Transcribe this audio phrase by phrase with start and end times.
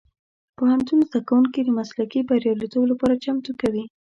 [0.57, 3.83] پوهنتون زدهکوونکي د مسلکي بریالیتوب لپاره چمتو کوي.